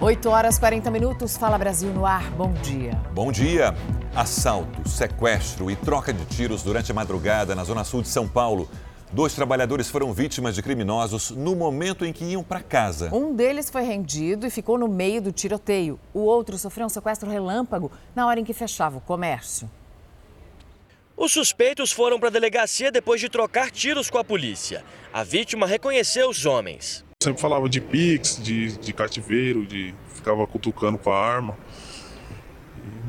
[0.00, 2.30] 8 horas 40 minutos, Fala Brasil no ar.
[2.30, 2.92] Bom dia.
[3.12, 3.74] Bom dia.
[4.14, 8.70] Assalto, sequestro e troca de tiros durante a madrugada na zona sul de São Paulo.
[9.10, 13.12] Dois trabalhadores foram vítimas de criminosos no momento em que iam para casa.
[13.12, 15.98] Um deles foi rendido e ficou no meio do tiroteio.
[16.14, 19.68] O outro sofreu um sequestro relâmpago na hora em que fechava o comércio.
[21.16, 24.84] Os suspeitos foram para a delegacia depois de trocar tiros com a polícia.
[25.12, 27.07] A vítima reconheceu os homens.
[27.20, 31.58] Sempre falava de pix, de, de cativeiro, de ficava cutucando com a arma.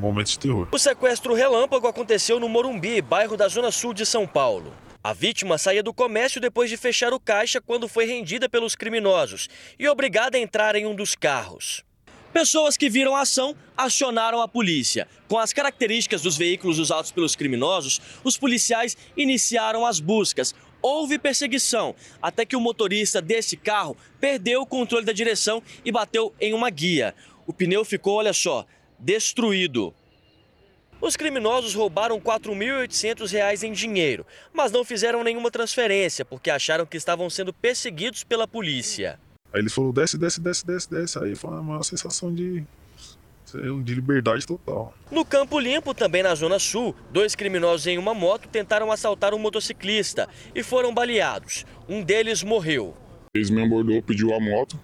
[0.00, 0.66] Momentos de terror.
[0.72, 4.74] O sequestro relâmpago aconteceu no Morumbi, bairro da Zona Sul de São Paulo.
[5.00, 9.48] A vítima saía do comércio depois de fechar o caixa quando foi rendida pelos criminosos
[9.78, 11.84] e obrigada a entrar em um dos carros.
[12.32, 15.06] Pessoas que viram a ação acionaram a polícia.
[15.28, 20.54] Com as características dos veículos usados pelos criminosos, os policiais iniciaram as buscas.
[20.82, 26.34] Houve perseguição, até que o motorista desse carro perdeu o controle da direção e bateu
[26.40, 27.14] em uma guia.
[27.46, 28.66] O pneu ficou, olha só,
[28.98, 29.94] destruído.
[31.00, 36.96] Os criminosos roubaram R$ 4.800 em dinheiro, mas não fizeram nenhuma transferência porque acharam que
[36.96, 39.18] estavam sendo perseguidos pela polícia.
[39.52, 41.18] Aí eles falaram, desce, desce, desce, desce, desce.
[41.18, 42.64] Aí foi uma sensação de,
[43.82, 44.94] de liberdade total.
[45.10, 49.38] No Campo Limpo, também na Zona Sul, dois criminosos em uma moto tentaram assaltar um
[49.38, 51.64] motociclista e foram baleados.
[51.88, 52.96] Um deles morreu.
[53.34, 54.78] Eles me abordou, pediu a moto.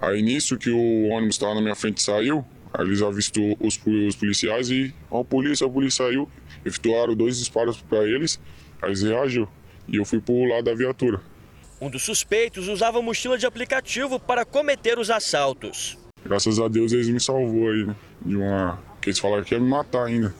[0.00, 4.16] Aí nisso que o ônibus estava na minha frente saiu, aí eles avistou os, os
[4.16, 6.28] policiais e ó, a polícia, a polícia saiu.
[6.64, 8.40] Efetuaram dois disparos para eles,
[8.80, 9.48] aí eles reagiu.
[9.86, 11.20] E eu fui pro lado da viatura.
[11.80, 15.98] Um dos suspeitos usava mochila de aplicativo para cometer os assaltos.
[16.24, 17.94] Graças a Deus eles me salvou aí, né?
[18.24, 18.78] De uma.
[19.00, 20.34] que eles falaram que ia me matar ainda.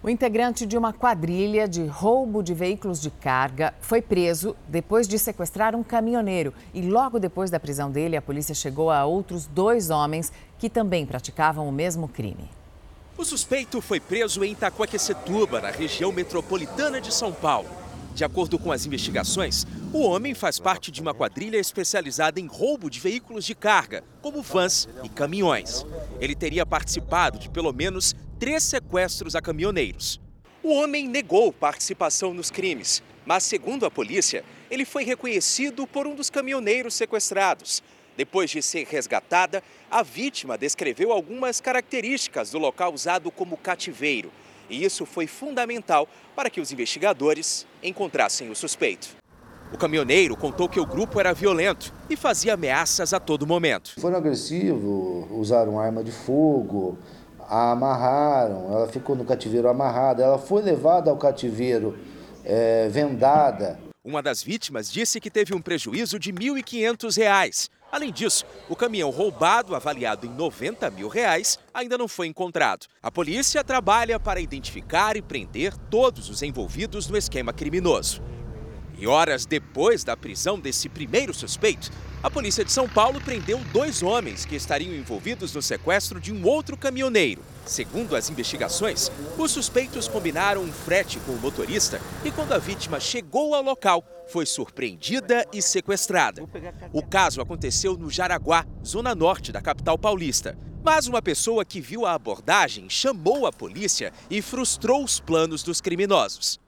[0.00, 5.18] O integrante de uma quadrilha de roubo de veículos de carga foi preso depois de
[5.18, 6.54] sequestrar um caminhoneiro.
[6.72, 11.04] E logo depois da prisão dele, a polícia chegou a outros dois homens que também
[11.04, 12.48] praticavam o mesmo crime.
[13.16, 17.68] O suspeito foi preso em Itacoaquecetuba, na região metropolitana de São Paulo.
[18.18, 22.90] De acordo com as investigações, o homem faz parte de uma quadrilha especializada em roubo
[22.90, 25.86] de veículos de carga, como vans e caminhões.
[26.20, 30.20] Ele teria participado de pelo menos três sequestros a caminhoneiros.
[30.64, 36.16] O homem negou participação nos crimes, mas, segundo a polícia, ele foi reconhecido por um
[36.16, 37.84] dos caminhoneiros sequestrados.
[38.16, 44.32] Depois de ser resgatada, a vítima descreveu algumas características do local usado como cativeiro
[44.68, 49.08] e isso foi fundamental para que os investigadores encontrassem o suspeito.
[49.72, 53.92] O caminhoneiro contou que o grupo era violento e fazia ameaças a todo momento.
[54.00, 56.98] Foram agressivos, usaram arma de fogo,
[57.40, 61.98] a amarraram, ela ficou no cativeiro amarrada, ela foi levada ao cativeiro
[62.44, 63.78] é, vendada.
[64.04, 67.68] Uma das vítimas disse que teve um prejuízo de R$ 1.500.
[67.90, 72.86] Além disso, o caminhão roubado, avaliado em 90 mil reais, ainda não foi encontrado.
[73.02, 78.22] A polícia trabalha para identificar e prender todos os envolvidos no esquema criminoso.
[78.98, 81.90] E horas depois da prisão desse primeiro suspeito,
[82.20, 86.44] a polícia de São Paulo prendeu dois homens que estariam envolvidos no sequestro de um
[86.44, 87.40] outro caminhoneiro.
[87.64, 92.98] Segundo as investigações, os suspeitos combinaram um frete com o motorista e, quando a vítima
[92.98, 96.42] chegou ao local, foi surpreendida e sequestrada.
[96.92, 100.56] O caso aconteceu no Jaraguá, zona norte da capital paulista.
[100.84, 105.80] Mas uma pessoa que viu a abordagem chamou a polícia e frustrou os planos dos
[105.80, 106.60] criminosos.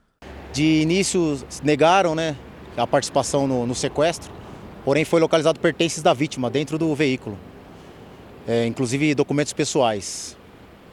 [0.51, 2.35] De início, negaram né,
[2.75, 4.41] a participação no, no sequestro
[4.83, 7.37] porém foi localizado pertences da vítima dentro do veículo,
[8.47, 10.37] é, inclusive documentos pessoais.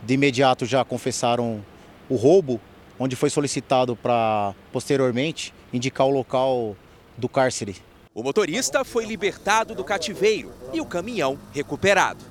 [0.03, 1.65] De imediato já confessaram
[2.09, 2.61] o roubo,
[2.99, 6.77] onde foi solicitado para, posteriormente, indicar o local
[7.17, 7.77] do cárcere.
[8.15, 12.25] O motorista foi libertado do cativeiro e o caminhão recuperado.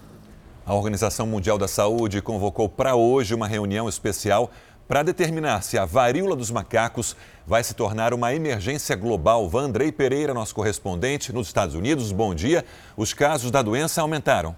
[0.66, 4.52] A Organização Mundial da Saúde convocou para hoje uma reunião especial
[4.88, 7.16] para determinar se a varíola dos macacos
[7.46, 9.50] vai se tornar uma emergência global.
[9.50, 12.66] Vandrei Pereira, nosso correspondente nos Estados Unidos, bom dia.
[12.96, 14.56] Os casos da doença aumentaram.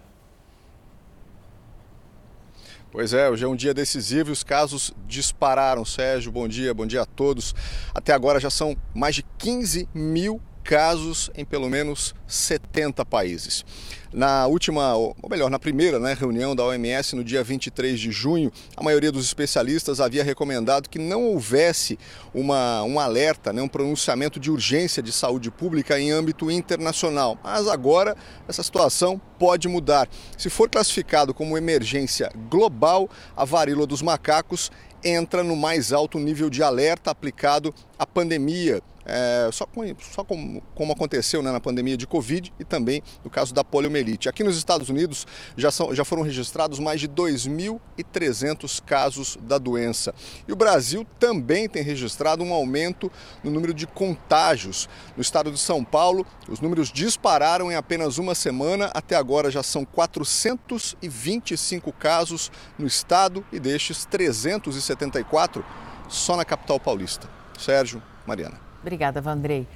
[2.91, 5.85] Pois é, hoje é um dia decisivo e os casos dispararam.
[5.85, 7.53] Sérgio, bom dia, bom dia a todos.
[7.93, 13.63] Até agora já são mais de 15 mil casos em pelo menos 70 países.
[14.11, 18.51] Na última, ou melhor, na primeira né, reunião da OMS, no dia 23 de junho,
[18.75, 21.99] a maioria dos especialistas havia recomendado que não houvesse
[22.33, 27.37] uma, um alerta, né, um pronunciamento de urgência de saúde pública em âmbito internacional.
[27.43, 28.15] Mas agora
[28.47, 30.09] essa situação pode mudar.
[30.35, 33.07] Se for classificado como emergência global,
[33.37, 34.71] a varíola dos macacos
[35.03, 40.61] entra no mais alto nível de alerta aplicado à pandemia é, só, com, só como,
[40.75, 43.98] como aconteceu né, na pandemia de Covid e também no caso da poliomielite.
[44.29, 50.13] Aqui nos Estados Unidos já, são, já foram registrados mais de 2.300 casos da doença.
[50.47, 53.11] E o Brasil também tem registrado um aumento
[53.43, 54.89] no número de contágios.
[55.15, 58.91] No estado de São Paulo, os números dispararam em apenas uma semana.
[58.93, 65.63] Até agora já são 425 casos no estado e destes 374
[66.07, 67.29] só na capital paulista.
[67.57, 68.59] Sérgio, Mariana.
[68.81, 69.67] Obrigada, Vandrei.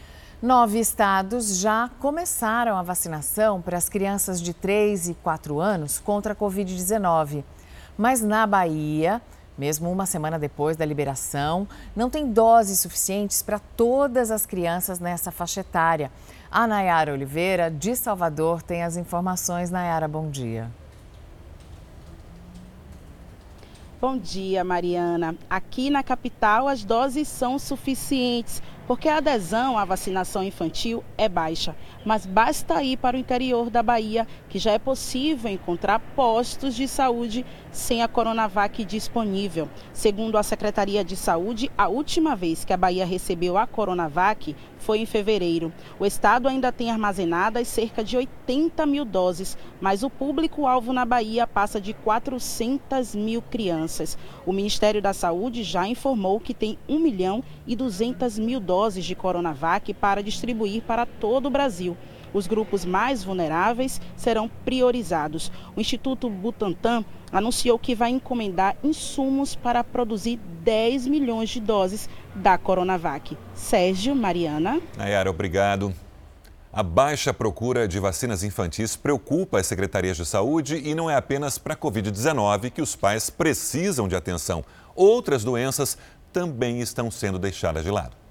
[0.43, 6.33] Nove estados já começaram a vacinação para as crianças de 3 e 4 anos contra
[6.33, 7.45] a Covid-19.
[7.97, 9.21] Mas na Bahia,
[9.57, 15.31] mesmo uma semana depois da liberação, não tem doses suficientes para todas as crianças nessa
[15.31, 16.11] faixa etária.
[16.51, 19.71] A Nayara Oliveira, de Salvador, tem as informações.
[19.71, 20.69] Nayara, bom dia.
[24.01, 25.33] Bom dia, Mariana.
[25.49, 31.75] Aqui na capital, as doses são suficientes, porque a adesão à vacinação infantil é baixa.
[32.05, 36.87] Mas basta ir para o interior da Bahia, que já é possível encontrar postos de
[36.87, 39.69] saúde sem a Coronavac disponível.
[39.93, 44.99] Segundo a Secretaria de Saúde, a última vez que a Bahia recebeu a Coronavac foi
[44.99, 45.71] em fevereiro.
[45.97, 51.47] O estado ainda tem armazenadas cerca de 80 mil doses, mas o público-alvo na Bahia
[51.47, 54.17] passa de 400 mil crianças.
[54.45, 59.15] O Ministério da Saúde já informou que tem 1 milhão e 200 mil doses de
[59.15, 61.97] Coronavac para distribuir para todo o Brasil.
[62.33, 65.51] Os grupos mais vulneráveis serão priorizados.
[65.75, 72.57] O Instituto Butantan anunciou que vai encomendar insumos para produzir 10 milhões de doses da
[72.57, 73.37] Coronavac.
[73.53, 74.81] Sérgio, Mariana.
[74.97, 75.93] Nayara, obrigado.
[76.71, 81.59] A baixa procura de vacinas infantis preocupa as secretarias de saúde e não é apenas
[81.59, 84.65] para a Covid-19 que os pais precisam de atenção.
[84.95, 85.97] Outras doenças
[86.31, 88.22] também estão sendo deixadas de lado.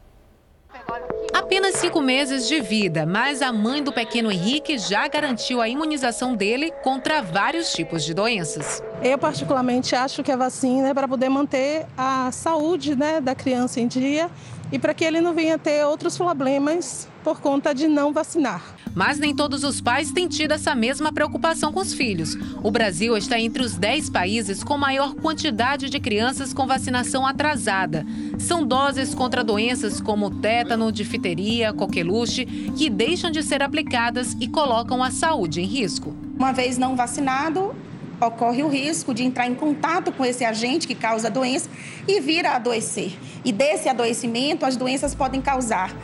[1.53, 6.35] Apenas cinco meses de vida, mas a mãe do pequeno Henrique já garantiu a imunização
[6.35, 8.83] dele contra vários tipos de doenças.
[9.03, 13.83] Eu, particularmente, acho que a vacina é para poder manter a saúde né, da criança
[13.83, 14.31] em dia
[14.73, 18.75] e para que ele não venha ter outros problemas por conta de não vacinar.
[18.95, 22.37] Mas nem todos os pais têm tido essa mesma preocupação com os filhos.
[22.63, 28.07] O Brasil está entre os 10 países com maior quantidade de crianças com vacinação atrasada.
[28.39, 32.45] São doses contra doenças como tétano, difteria, coqueluche,
[32.77, 36.15] que deixam de ser aplicadas e colocam a saúde em risco.
[36.39, 37.75] Uma vez não vacinado,
[38.21, 41.69] ocorre o risco de entrar em contato com esse agente que causa a doença
[42.07, 43.19] e vir a adoecer.
[43.45, 45.95] E desse adoecimento, as doenças podem causar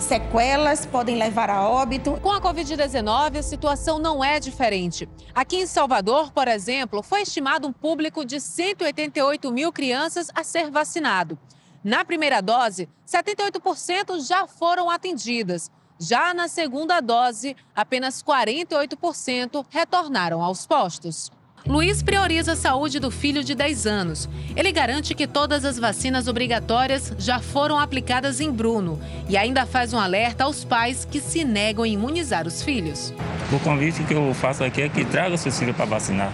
[0.00, 2.18] sequelas, podem levar a óbito.
[2.20, 5.08] Com a Covid-19, a situação não é diferente.
[5.34, 10.70] Aqui em Salvador, por exemplo, foi estimado um público de 188 mil crianças a ser
[10.70, 11.38] vacinado.
[11.82, 15.70] Na primeira dose, 78% já foram atendidas.
[15.98, 21.30] Já na segunda dose, apenas 48% retornaram aos postos.
[21.66, 24.28] Luiz prioriza a saúde do filho de 10 anos.
[24.56, 28.98] Ele garante que todas as vacinas obrigatórias já foram aplicadas em Bruno
[29.28, 33.12] e ainda faz um alerta aos pais que se negam a imunizar os filhos.
[33.52, 36.32] O convite que eu faço aqui é que traga seus filhos para vacinar.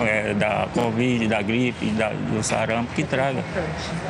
[0.00, 3.42] É, da Covid, da gripe, da, do sarampo, que traga.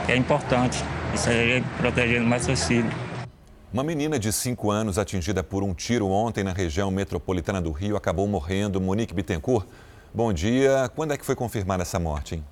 [0.08, 0.82] É importante.
[1.14, 2.92] Isso aí é protegendo mais seus filhos.
[3.72, 7.96] Uma menina de 5 anos atingida por um tiro ontem na região metropolitana do Rio
[7.96, 8.78] acabou morrendo.
[8.80, 9.66] Monique Bittencourt
[10.14, 10.90] Bom dia.
[10.94, 12.44] Quando é que foi confirmada essa morte, hein?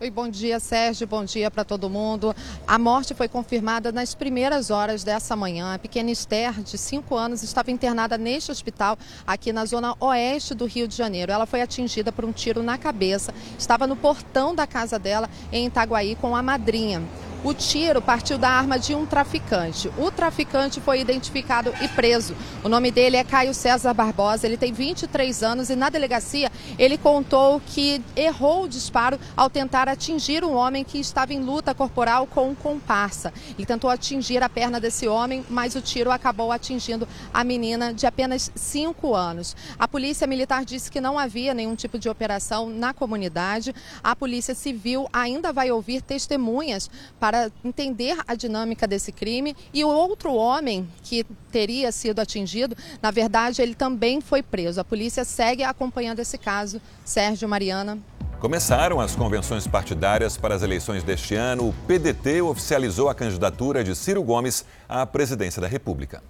[0.00, 1.04] Oi, bom dia, Sérgio.
[1.04, 2.34] Bom dia para todo mundo.
[2.64, 5.74] A morte foi confirmada nas primeiras horas dessa manhã.
[5.74, 10.64] A pequena Esther, de 5 anos, estava internada neste hospital aqui na zona oeste do
[10.64, 11.32] Rio de Janeiro.
[11.32, 13.34] Ela foi atingida por um tiro na cabeça.
[13.58, 17.02] Estava no portão da casa dela em Itaguaí com a madrinha.
[17.42, 19.90] O tiro partiu da arma de um traficante.
[19.96, 22.36] O traficante foi identificado e preso.
[22.62, 26.98] O nome dele é Caio César Barbosa, ele tem 23 anos e na delegacia ele
[26.98, 32.26] contou que errou o disparo ao tentar atingir um homem que estava em luta corporal
[32.26, 33.32] com um comparsa.
[33.56, 38.06] Ele tentou atingir a perna desse homem, mas o tiro acabou atingindo a menina de
[38.06, 39.56] apenas 5 anos.
[39.78, 43.74] A polícia militar disse que não havia nenhum tipo de operação na comunidade.
[44.04, 49.56] A polícia civil ainda vai ouvir testemunhas para para entender a dinâmica desse crime.
[49.72, 51.22] E o outro homem que
[51.52, 54.80] teria sido atingido, na verdade, ele também foi preso.
[54.80, 56.82] A polícia segue acompanhando esse caso.
[57.04, 57.98] Sérgio Mariana.
[58.40, 61.68] Começaram as convenções partidárias para as eleições deste ano.
[61.68, 66.20] O PDT oficializou a candidatura de Ciro Gomes à presidência da República.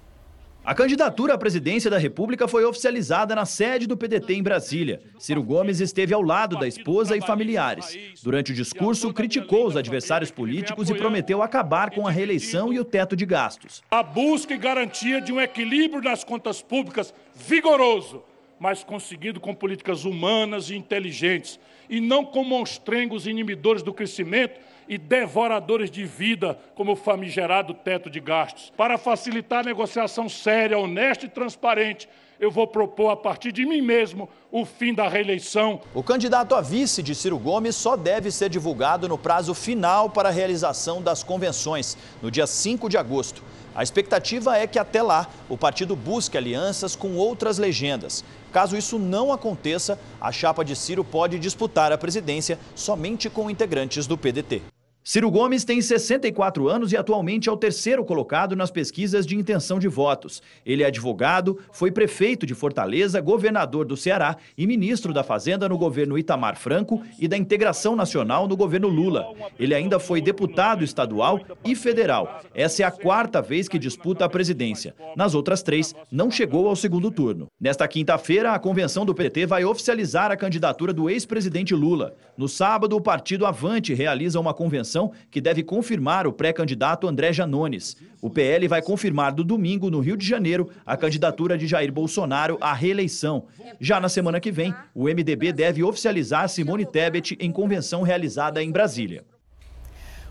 [0.70, 5.02] A candidatura à presidência da República foi oficializada na sede do PDT em Brasília.
[5.18, 7.98] Ciro Gomes esteve ao lado da esposa e familiares.
[8.22, 12.84] Durante o discurso, criticou os adversários políticos e prometeu acabar com a reeleição e o
[12.84, 13.82] teto de gastos.
[13.90, 18.22] A busca e garantia de um equilíbrio nas contas públicas vigoroso,
[18.60, 21.58] mas conseguido com políticas humanas e inteligentes,
[21.88, 24.60] e não com monstrengos inimidores do crescimento
[24.90, 28.72] e devoradores de vida, como o famigerado teto de gastos.
[28.76, 32.08] Para facilitar a negociação séria, honesta e transparente,
[32.40, 35.80] eu vou propor a partir de mim mesmo o fim da reeleição.
[35.94, 40.28] O candidato a vice de Ciro Gomes só deve ser divulgado no prazo final para
[40.28, 43.44] a realização das convenções, no dia 5 de agosto.
[43.72, 48.24] A expectativa é que até lá o partido busque alianças com outras legendas.
[48.52, 54.08] Caso isso não aconteça, a chapa de Ciro pode disputar a presidência somente com integrantes
[54.08, 54.79] do PDT.
[55.10, 59.80] Ciro Gomes tem 64 anos e atualmente é o terceiro colocado nas pesquisas de intenção
[59.80, 60.40] de votos.
[60.64, 65.76] Ele é advogado, foi prefeito de Fortaleza, governador do Ceará e ministro da Fazenda no
[65.76, 69.26] governo Itamar Franco e da Integração Nacional no governo Lula.
[69.58, 72.42] Ele ainda foi deputado estadual e federal.
[72.54, 74.94] Essa é a quarta vez que disputa a presidência.
[75.16, 77.48] Nas outras três, não chegou ao segundo turno.
[77.60, 82.14] Nesta quinta-feira, a convenção do PT vai oficializar a candidatura do ex-presidente Lula.
[82.36, 84.99] No sábado, o partido Avante realiza uma convenção
[85.30, 87.96] que deve confirmar o pré-candidato André Janones.
[88.20, 92.58] O PL vai confirmar no domingo, no Rio de Janeiro, a candidatura de Jair Bolsonaro
[92.60, 93.44] à reeleição.
[93.80, 98.70] Já na semana que vem, o MDB deve oficializar Simone Tebet em convenção realizada em
[98.70, 99.24] Brasília.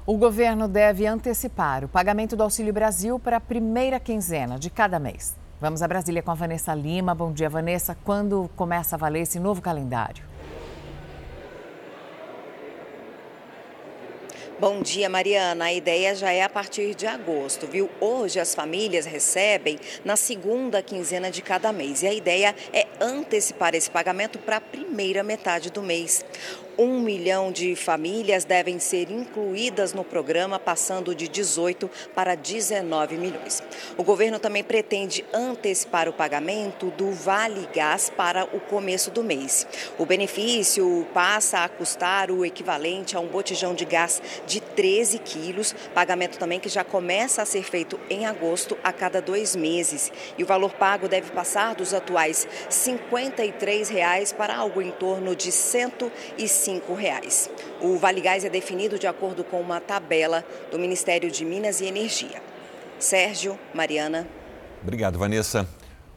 [0.06, 5.00] O governo deve antecipar o pagamento do Auxílio Brasil para a primeira quinzena de cada
[5.00, 5.36] mês.
[5.62, 7.14] Vamos a Brasília com a Vanessa Lima.
[7.14, 7.96] Bom dia, Vanessa.
[8.04, 10.29] Quando começa a valer esse novo calendário?
[14.60, 15.66] Bom dia, Mariana.
[15.66, 17.90] A ideia já é a partir de agosto, viu?
[18.02, 23.74] Hoje as famílias recebem na segunda quinzena de cada mês e a ideia é antecipar
[23.74, 26.26] esse pagamento para a primeira metade do mês.
[26.82, 33.62] Um milhão de famílias devem ser incluídas no programa, passando de 18 para 19 milhões.
[33.98, 39.68] O governo também pretende antecipar o pagamento do Vale Gás para o começo do mês.
[39.98, 45.76] O benefício passa a custar o equivalente a um botijão de gás de 13 quilos,
[45.94, 50.14] pagamento também que já começa a ser feito em agosto a cada dois meses.
[50.38, 55.48] E o valor pago deve passar dos atuais 53 reais para algo em torno de
[55.48, 57.50] R$ 105 reais.
[57.82, 61.86] O Vale Gás é definido de acordo com uma tabela do Ministério de Minas e
[61.86, 62.42] Energia.
[63.00, 64.28] Sérgio, Mariana.
[64.84, 65.68] Obrigado, Vanessa.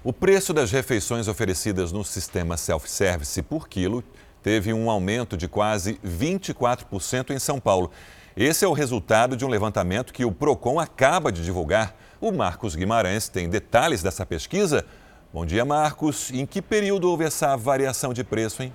[0.04, 4.02] O preço das refeições oferecidas no sistema self-service por quilo
[4.42, 7.90] teve um aumento de quase 24% em São Paulo.
[8.36, 11.94] Esse é o resultado de um levantamento que o Procon acaba de divulgar.
[12.20, 14.84] O Marcos Guimarães tem detalhes dessa pesquisa.
[15.32, 16.30] Bom dia, Marcos.
[16.32, 18.72] Em que período houve essa variação de preço, hein?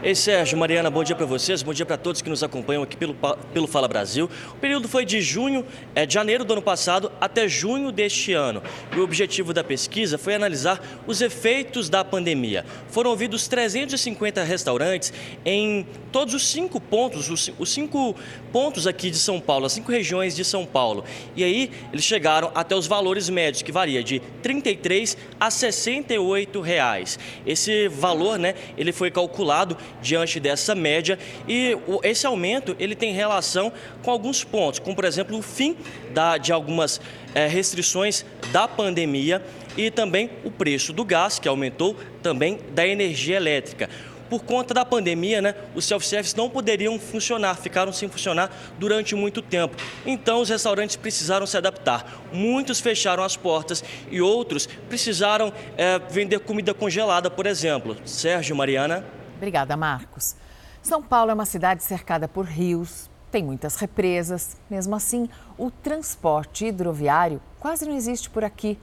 [0.00, 2.96] Ei, Sérgio, Mariana, bom dia para vocês, bom dia para todos que nos acompanham aqui
[2.96, 3.16] pelo,
[3.52, 4.30] pelo Fala Brasil.
[4.52, 8.62] O período foi de junho, é, de janeiro do ano passado até junho deste ano.
[8.94, 12.64] E o objetivo da pesquisa foi analisar os efeitos da pandemia.
[12.90, 15.12] Foram ouvidos 350 restaurantes
[15.44, 18.14] em todos os cinco pontos, os, os cinco
[18.52, 21.04] pontos aqui de São Paulo, as cinco regiões de São Paulo.
[21.34, 27.18] E aí eles chegaram até os valores médios, que varia de 33 a 68 reais.
[27.44, 33.72] Esse valor, né, ele foi calculado diante dessa média e esse aumento ele tem relação
[34.02, 35.76] com alguns pontos, como por exemplo o fim
[36.12, 37.00] da, de algumas
[37.34, 39.42] é, restrições da pandemia
[39.76, 43.88] e também o preço do gás que aumentou, também da energia elétrica
[44.28, 49.40] por conta da pandemia, né, os self-service não poderiam funcionar, ficaram sem funcionar durante muito
[49.40, 49.76] tempo.
[50.04, 52.22] Então, os restaurantes precisaram se adaptar.
[52.32, 57.96] Muitos fecharam as portas e outros precisaram é, vender comida congelada, por exemplo.
[58.04, 59.17] Sérgio, Mariana.
[59.38, 60.34] Obrigada, Marcos.
[60.82, 64.56] São Paulo é uma cidade cercada por rios, tem muitas represas.
[64.68, 68.76] Mesmo assim, o transporte hidroviário quase não existe por aqui.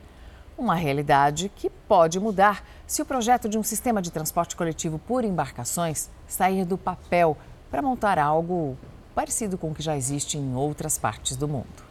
[0.58, 5.26] Uma realidade que pode mudar se o projeto de um sistema de transporte coletivo por
[5.26, 7.38] embarcações sair do papel
[7.70, 8.78] para montar algo
[9.14, 11.85] parecido com o que já existe em outras partes do mundo.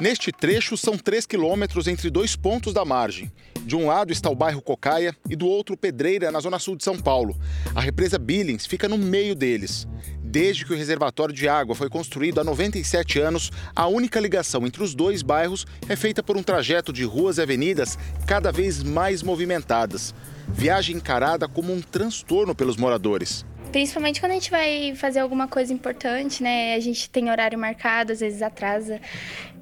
[0.00, 3.30] Neste trecho, são 3 quilômetros entre dois pontos da margem.
[3.60, 6.82] De um lado está o bairro Cocaia e do outro Pedreira, na zona sul de
[6.82, 7.36] São Paulo.
[7.74, 9.86] A represa Billings fica no meio deles.
[10.20, 14.82] Desde que o reservatório de água foi construído há 97 anos, a única ligação entre
[14.82, 17.96] os dois bairros é feita por um trajeto de ruas e avenidas
[18.26, 20.12] cada vez mais movimentadas.
[20.48, 23.46] Viagem encarada como um transtorno pelos moradores.
[23.74, 26.76] Principalmente quando a gente vai fazer alguma coisa importante, né?
[26.76, 29.00] A gente tem horário marcado, às vezes atrasa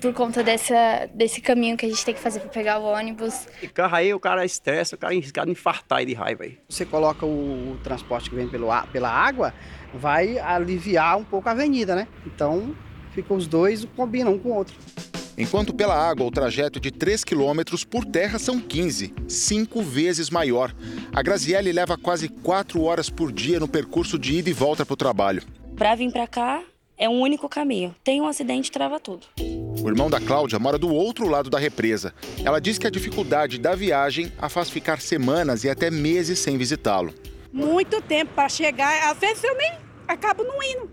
[0.02, 3.49] por conta dessa, desse caminho que a gente tem que fazer para pegar o ônibus.
[3.62, 6.59] E carro aí o cara estressa, o cara arriscado infartar aí de raiva aí.
[6.69, 9.54] Você coloca o, o transporte que vem pelo, pela água,
[9.95, 12.07] vai aliviar um pouco a avenida, né?
[12.26, 12.76] Então,
[13.14, 14.75] fica os dois combinam um com o outro.
[15.36, 20.74] Enquanto pela água o trajeto de 3 quilômetros, por terra são 15, cinco vezes maior.
[21.12, 24.94] A Graziele leva quase 4 horas por dia no percurso de ida e volta para
[24.94, 25.42] o trabalho.
[25.76, 26.62] Para vir para cá
[26.98, 27.94] é um único caminho.
[28.04, 29.26] Tem um acidente, trava tudo.
[29.82, 32.14] O irmão da Cláudia mora do outro lado da represa.
[32.44, 36.56] Ela diz que a dificuldade da viagem a faz ficar semanas e até meses sem
[36.58, 37.12] visitá-lo.
[37.52, 39.72] Muito tempo para chegar, às vezes eu nem
[40.06, 40.91] acabo não indo.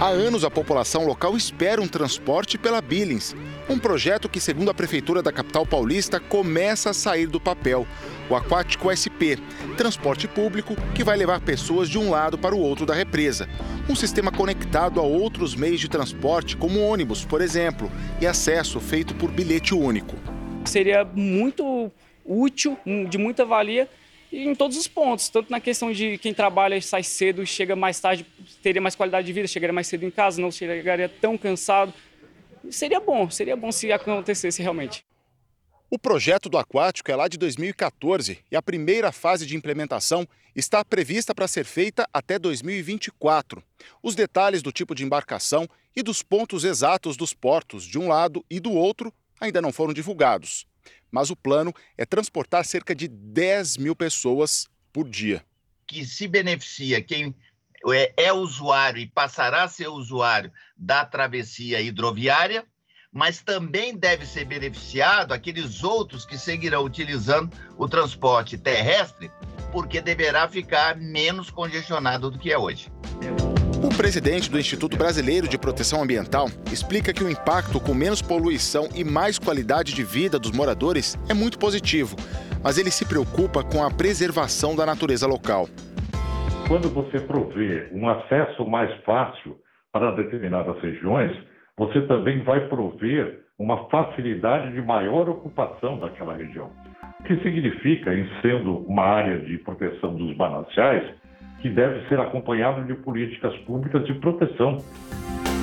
[0.00, 3.34] Há anos a população local espera um transporte pela Billings,
[3.68, 7.86] um projeto que, segundo a prefeitura da capital paulista, começa a sair do papel.
[8.28, 9.40] O Aquático SP,
[9.76, 13.48] transporte público que vai levar pessoas de um lado para o outro da represa.
[13.88, 17.90] Um sistema conectado a outros meios de transporte, como ônibus, por exemplo,
[18.20, 20.16] e acesso feito por bilhete único.
[20.64, 21.90] Seria muito
[22.24, 22.76] útil,
[23.08, 23.88] de muita valia
[24.32, 28.00] em todos os pontos, tanto na questão de quem trabalha sai cedo e chega mais
[28.00, 28.26] tarde,
[28.62, 31.92] teria mais qualidade de vida, chegaria mais cedo em casa, não chegaria tão cansado.
[32.70, 35.04] Seria bom, seria bom se acontecesse realmente.
[35.88, 40.84] O projeto do aquático é lá de 2014 e a primeira fase de implementação está
[40.84, 43.62] prevista para ser feita até 2024.
[44.02, 48.44] Os detalhes do tipo de embarcação e dos pontos exatos dos portos de um lado
[48.50, 50.66] e do outro ainda não foram divulgados
[51.10, 55.44] mas o plano é transportar cerca de 10 mil pessoas por dia.
[55.86, 57.34] Que se beneficia quem
[57.92, 62.64] é, é usuário e passará a ser usuário da travessia hidroviária,
[63.12, 69.30] mas também deve ser beneficiado aqueles outros que seguirão utilizando o transporte terrestre,
[69.72, 72.90] porque deverá ficar menos congestionado do que é hoje.
[73.96, 79.02] Presidente do Instituto Brasileiro de Proteção Ambiental explica que o impacto com menos poluição e
[79.02, 82.14] mais qualidade de vida dos moradores é muito positivo,
[82.62, 85.66] mas ele se preocupa com a preservação da natureza local.
[86.68, 89.56] Quando você provê um acesso mais fácil
[89.90, 91.32] para determinadas regiões,
[91.74, 96.70] você também vai prover uma facilidade de maior ocupação daquela região.
[97.20, 101.14] O que significa, em sendo uma área de proteção dos mananciais,
[101.60, 104.78] que deve ser acompanhado de políticas públicas de proteção.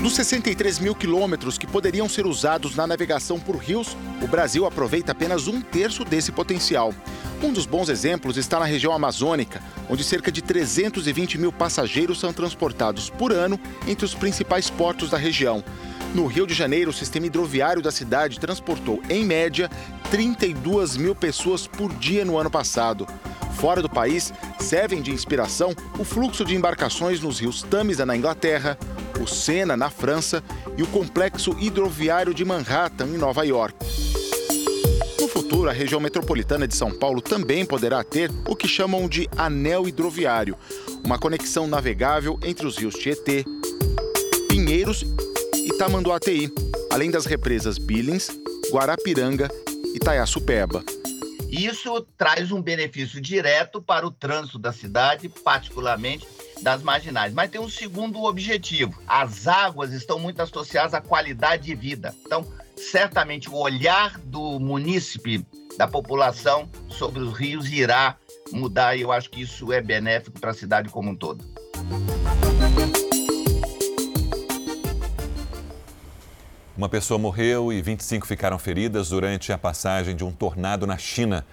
[0.01, 5.13] Dos 63 mil quilômetros que poderiam ser usados na navegação por rios, o Brasil aproveita
[5.13, 6.93] apenas um terço desse potencial.
[7.41, 12.34] Um dos bons exemplos está na região amazônica, onde cerca de 320 mil passageiros são
[12.34, 15.63] transportados por ano entre os principais portos da região.
[16.13, 19.69] No Rio de Janeiro, o sistema hidroviário da cidade transportou, em média,
[20.13, 23.08] 32 mil pessoas por dia no ano passado.
[23.56, 28.78] Fora do país, servem de inspiração o fluxo de embarcações nos rios Tamisa, na Inglaterra,
[29.19, 30.43] o Sena, na França,
[30.78, 33.76] e o complexo hidroviário de Manhattan, em Nova York.
[35.19, 39.28] No futuro, a região metropolitana de São Paulo também poderá ter o que chamam de
[39.36, 40.56] anel hidroviário,
[41.04, 43.43] uma conexão navegável entre os rios Tietê,
[44.47, 45.04] Pinheiros
[45.56, 46.52] e Tamanduateí,
[46.91, 48.30] além das represas Billings,
[48.71, 49.49] Guarapiranga
[49.93, 50.84] e Taiaçupeba.
[51.49, 56.27] Isso traz um benefício direto para o trânsito da cidade, particularmente
[56.63, 57.32] das marginais.
[57.32, 62.15] Mas tem um segundo objetivo: as águas estão muito associadas à qualidade de vida.
[62.25, 62.43] Então,
[62.75, 65.45] certamente o olhar do munícipe,
[65.77, 68.17] da população sobre os rios irá
[68.51, 71.43] mudar e eu acho que isso é benéfico para a cidade como um todo.
[76.75, 81.45] Uma pessoa morreu e 25 ficaram feridas durante a passagem de um tornado na China.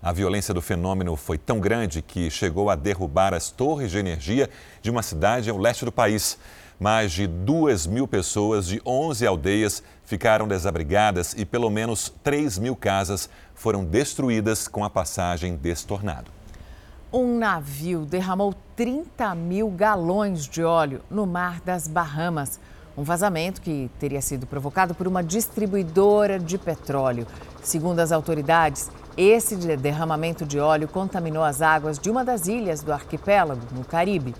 [0.00, 4.48] A violência do fenômeno foi tão grande que chegou a derrubar as torres de energia
[4.80, 6.38] de uma cidade ao leste do país.
[6.78, 12.76] Mais de 2 mil pessoas de 11 aldeias ficaram desabrigadas e pelo menos 3 mil
[12.76, 16.30] casas foram destruídas com a passagem desse tornado.
[17.12, 22.60] Um navio derramou 30 mil galões de óleo no mar das Bahamas.
[22.98, 27.28] Um vazamento que teria sido provocado por uma distribuidora de petróleo.
[27.62, 32.92] Segundo as autoridades, esse derramamento de óleo contaminou as águas de uma das ilhas do
[32.92, 34.34] arquipélago, no Caribe.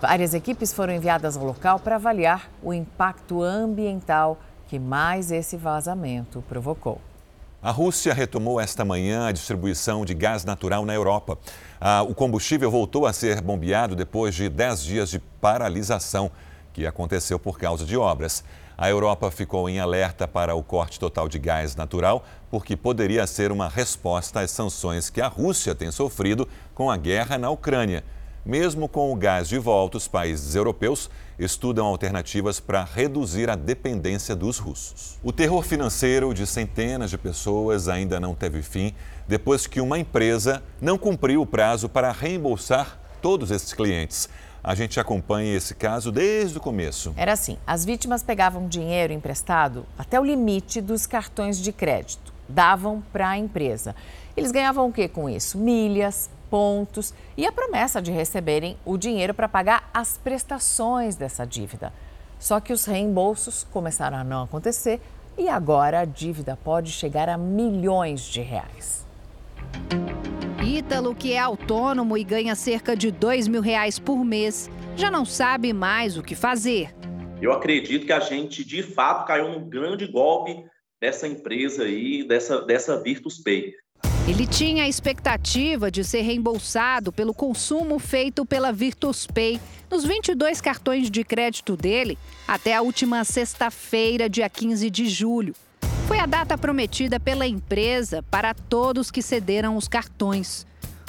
[0.00, 6.40] Várias equipes foram enviadas ao local para avaliar o impacto ambiental que mais esse vazamento
[6.48, 7.00] provocou.
[7.60, 11.36] A Rússia retomou esta manhã a distribuição de gás natural na Europa.
[11.80, 16.30] Ah, o combustível voltou a ser bombeado depois de 10 dias de paralisação
[16.78, 18.44] que aconteceu por causa de obras.
[18.76, 23.50] A Europa ficou em alerta para o corte total de gás natural, porque poderia ser
[23.50, 28.04] uma resposta às sanções que a Rússia tem sofrido com a guerra na Ucrânia.
[28.46, 34.36] Mesmo com o gás de volta, os países europeus estudam alternativas para reduzir a dependência
[34.36, 35.18] dos russos.
[35.24, 38.94] O terror financeiro de centenas de pessoas ainda não teve fim
[39.26, 44.28] depois que uma empresa não cumpriu o prazo para reembolsar todos esses clientes.
[44.62, 47.14] A gente acompanha esse caso desde o começo.
[47.16, 53.02] Era assim: as vítimas pegavam dinheiro emprestado até o limite dos cartões de crédito, davam
[53.12, 53.94] para a empresa.
[54.36, 55.58] Eles ganhavam o que com isso?
[55.58, 61.92] Milhas, pontos e a promessa de receberem o dinheiro para pagar as prestações dessa dívida.
[62.38, 65.00] Só que os reembolsos começaram a não acontecer
[65.36, 69.06] e agora a dívida pode chegar a milhões de reais.
[70.68, 75.24] Ítalo, que é autônomo e ganha cerca de dois mil reais por mês, já não
[75.24, 76.94] sabe mais o que fazer.
[77.40, 80.62] Eu acredito que a gente, de fato, caiu num grande golpe
[81.00, 83.72] dessa empresa aí, dessa, dessa Virtus Pay.
[84.28, 89.58] Ele tinha a expectativa de ser reembolsado pelo consumo feito pela Virtus Pay
[89.90, 95.54] nos 22 cartões de crédito dele até a última sexta-feira, dia 15 de julho.
[96.08, 100.66] Foi a data prometida pela empresa para todos que cederam os cartões.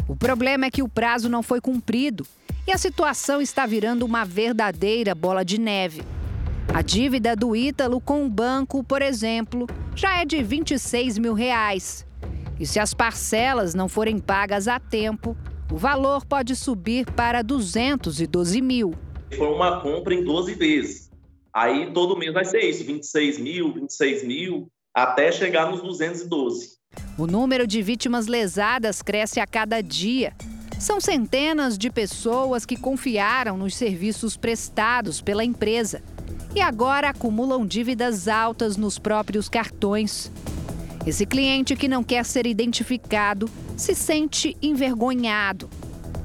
[0.09, 2.27] O problema é que o prazo não foi cumprido
[2.67, 6.01] e a situação está virando uma verdadeira bola de neve.
[6.73, 12.05] A dívida do Ítalo com o banco, por exemplo, já é de 26 mil reais.
[12.59, 15.33] E se as parcelas não forem pagas a tempo,
[15.71, 18.93] o valor pode subir para 212 mil.
[19.31, 21.09] Foi uma compra em 12 vezes.
[21.53, 26.79] Aí todo mês vai ser isso, 26 mil, 26 mil até chegar nos 212.
[27.17, 30.33] O número de vítimas lesadas cresce a cada dia.
[30.79, 36.01] São centenas de pessoas que confiaram nos serviços prestados pela empresa
[36.55, 40.31] e agora acumulam dívidas altas nos próprios cartões.
[41.05, 45.69] Esse cliente que não quer ser identificado se sente envergonhado.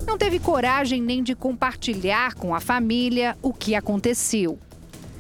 [0.07, 4.59] Não teve coragem nem de compartilhar com a família o que aconteceu.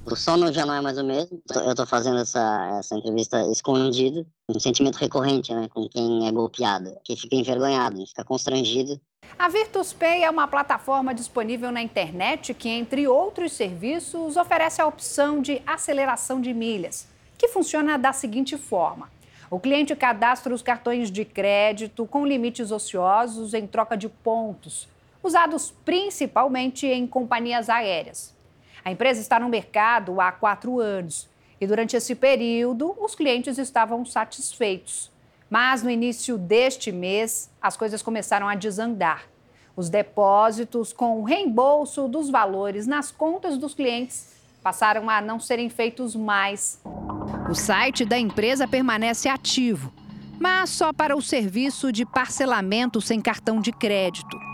[0.06, 1.40] O sono já não é mais o mesmo.
[1.54, 4.26] Eu estou fazendo essa, essa entrevista escondido.
[4.48, 5.66] Um sentimento recorrente, né?
[5.72, 6.94] Com quem é golpeado.
[7.02, 9.00] Que fica envergonhado, fica constrangido.
[9.38, 14.86] A Virtus Pay é uma plataforma disponível na internet que, entre outros serviços, oferece a
[14.86, 19.08] opção de aceleração de milhas, que funciona da seguinte forma.
[19.50, 24.86] O cliente cadastra os cartões de crédito com limites ociosos em troca de pontos,
[25.22, 28.34] usados principalmente em companhias aéreas.
[28.84, 31.28] A empresa está no mercado há quatro anos
[31.60, 35.10] e, durante esse período, os clientes estavam satisfeitos.
[35.48, 39.24] Mas no início deste mês, as coisas começaram a desandar.
[39.74, 45.68] Os depósitos com o reembolso dos valores nas contas dos clientes passaram a não serem
[45.70, 46.80] feitos mais.
[47.50, 49.92] O site da empresa permanece ativo,
[50.38, 54.53] mas só para o serviço de parcelamento sem cartão de crédito.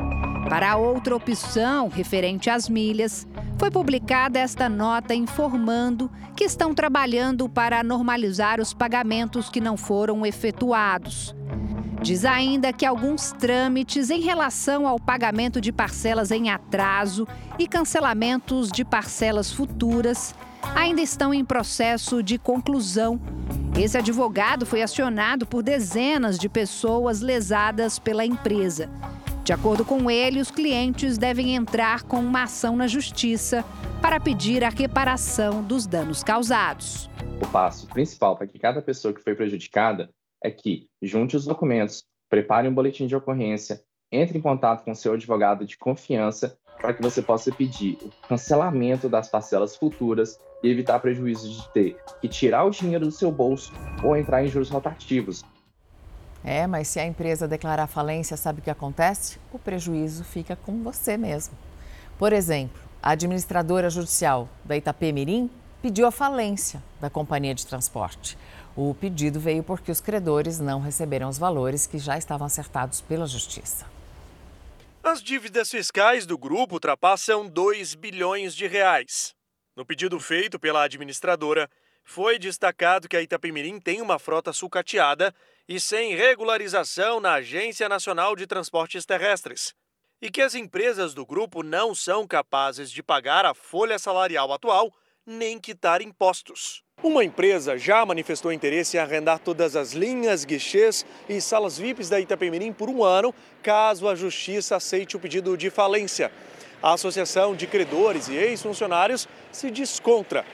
[0.50, 3.24] Para a outra opção, referente às milhas,
[3.56, 10.26] foi publicada esta nota informando que estão trabalhando para normalizar os pagamentos que não foram
[10.26, 11.36] efetuados.
[12.02, 18.72] Diz ainda que alguns trâmites em relação ao pagamento de parcelas em atraso e cancelamentos
[18.72, 20.34] de parcelas futuras
[20.74, 23.20] ainda estão em processo de conclusão.
[23.78, 28.90] Esse advogado foi acionado por dezenas de pessoas lesadas pela empresa.
[29.44, 33.64] De acordo com ele, os clientes devem entrar com uma ação na justiça
[34.00, 37.08] para pedir a reparação dos danos causados.
[37.42, 40.10] O passo principal para que cada pessoa que foi prejudicada
[40.44, 45.14] é que junte os documentos, prepare um boletim de ocorrência, entre em contato com seu
[45.14, 50.98] advogado de confiança para que você possa pedir o cancelamento das parcelas futuras e evitar
[50.98, 53.72] prejuízos de ter que tirar o dinheiro do seu bolso
[54.02, 55.44] ou entrar em juros rotativos,
[56.44, 59.38] é, mas se a empresa declarar falência, sabe o que acontece?
[59.52, 61.54] O prejuízo fica com você mesmo.
[62.18, 65.50] Por exemplo, a administradora judicial da Itapemirim
[65.82, 68.36] pediu a falência da companhia de transporte.
[68.76, 73.26] O pedido veio porque os credores não receberam os valores que já estavam acertados pela
[73.26, 73.86] justiça.
[75.02, 79.34] As dívidas fiscais do grupo ultrapassam 2 bilhões de reais.
[79.74, 81.70] No pedido feito pela administradora,
[82.10, 85.32] foi destacado que a Itapemirim tem uma frota sucateada
[85.68, 89.72] e sem regularização na Agência Nacional de Transportes Terrestres,
[90.20, 94.92] e que as empresas do grupo não são capazes de pagar a folha salarial atual
[95.24, 96.82] nem quitar impostos.
[97.00, 102.18] Uma empresa já manifestou interesse em arrendar todas as linhas, guichês e salas VIPs da
[102.18, 106.32] Itapemirim por um ano, caso a justiça aceite o pedido de falência.
[106.82, 110.44] A Associação de Credores e Ex-Funcionários se descontra.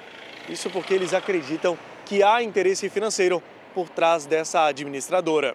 [0.48, 3.42] Isso porque eles acreditam que há interesse financeiro
[3.74, 5.54] por trás dessa administradora.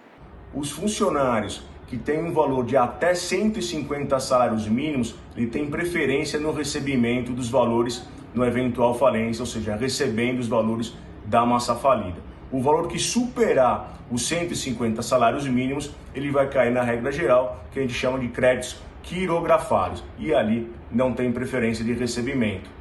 [0.54, 6.54] Os funcionários que tem um valor de até 150 salários mínimos, ele tem preferência no
[6.54, 10.94] recebimento dos valores no eventual falência, ou seja, recebendo os valores
[11.26, 12.18] da massa falida.
[12.50, 17.80] O valor que superar os 150 salários mínimos, ele vai cair na regra geral, que
[17.80, 22.81] a gente chama de créditos quirografados, e ali não tem preferência de recebimento.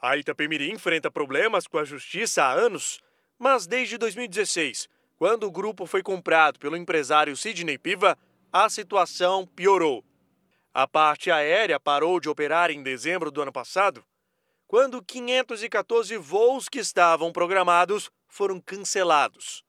[0.00, 3.00] A Itapemirim enfrenta problemas com a justiça há anos,
[3.36, 8.16] mas desde 2016, quando o grupo foi comprado pelo empresário Sidney Piva,
[8.52, 10.04] a situação piorou.
[10.72, 14.04] A parte aérea parou de operar em dezembro do ano passado,
[14.68, 19.64] quando 514 voos que estavam programados foram cancelados.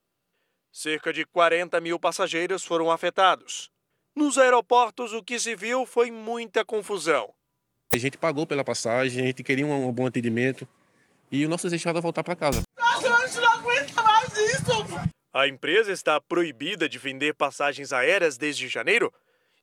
[0.72, 3.72] Cerca de 40 mil passageiros foram afetados.
[4.16, 7.34] Nos aeroportos, o que se viu foi muita confusão.
[7.92, 10.68] A gente pagou pela passagem, a gente queria um bom atendimento
[11.32, 12.62] e o nosso desejo era voltar para casa.
[12.78, 14.72] A gente não aguenta mais isso!
[15.34, 19.12] A empresa está proibida de vender passagens aéreas desde janeiro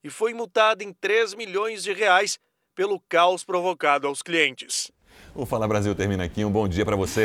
[0.03, 2.37] e foi multada em 3 milhões de reais
[2.75, 4.91] pelo caos provocado aos clientes.
[5.33, 6.45] O Fala Brasil termina aqui.
[6.45, 7.25] Um bom dia para você.